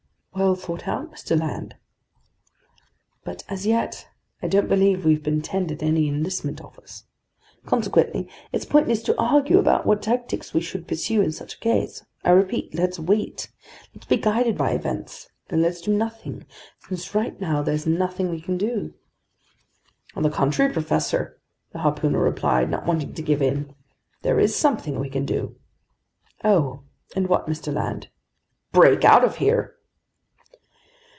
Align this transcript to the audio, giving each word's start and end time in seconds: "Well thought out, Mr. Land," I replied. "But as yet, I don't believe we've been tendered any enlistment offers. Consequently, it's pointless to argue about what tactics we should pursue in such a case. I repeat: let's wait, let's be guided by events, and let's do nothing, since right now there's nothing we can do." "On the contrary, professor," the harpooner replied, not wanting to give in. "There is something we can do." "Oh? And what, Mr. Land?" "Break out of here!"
"Well 0.33 0.55
thought 0.55 0.87
out, 0.87 1.11
Mr. 1.11 1.37
Land," 1.37 1.73
I 1.73 1.75
replied. 1.75 1.75
"But 3.25 3.43
as 3.49 3.67
yet, 3.67 4.07
I 4.41 4.47
don't 4.47 4.69
believe 4.69 5.03
we've 5.05 5.21
been 5.21 5.41
tendered 5.41 5.83
any 5.83 6.07
enlistment 6.07 6.61
offers. 6.61 7.03
Consequently, 7.65 8.27
it's 8.53 8.65
pointless 8.65 9.03
to 9.03 9.19
argue 9.21 9.59
about 9.59 9.85
what 9.85 10.01
tactics 10.01 10.53
we 10.53 10.61
should 10.61 10.87
pursue 10.87 11.21
in 11.21 11.33
such 11.33 11.55
a 11.55 11.59
case. 11.59 12.05
I 12.23 12.31
repeat: 12.31 12.73
let's 12.73 12.97
wait, 12.97 13.49
let's 13.93 14.07
be 14.07 14.17
guided 14.17 14.57
by 14.57 14.71
events, 14.71 15.29
and 15.49 15.61
let's 15.61 15.81
do 15.81 15.93
nothing, 15.93 16.45
since 16.79 17.13
right 17.13 17.39
now 17.39 17.61
there's 17.61 17.85
nothing 17.85 18.29
we 18.29 18.41
can 18.41 18.57
do." 18.57 18.93
"On 20.15 20.23
the 20.23 20.29
contrary, 20.29 20.71
professor," 20.71 21.39
the 21.71 21.79
harpooner 21.79 22.19
replied, 22.21 22.71
not 22.71 22.85
wanting 22.85 23.13
to 23.13 23.21
give 23.21 23.41
in. 23.41 23.75
"There 24.21 24.39
is 24.39 24.55
something 24.55 24.97
we 24.97 25.09
can 25.09 25.25
do." 25.25 25.57
"Oh? 26.43 26.83
And 27.17 27.27
what, 27.27 27.47
Mr. 27.47 27.71
Land?" 27.73 28.07
"Break 28.71 29.03
out 29.03 29.25
of 29.25 29.35
here!" 29.35 29.75